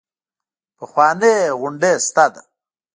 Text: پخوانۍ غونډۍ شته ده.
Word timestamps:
پخوانۍ 0.77 1.35
غونډۍ 1.59 1.93
شته 2.05 2.25
ده. 2.33 2.41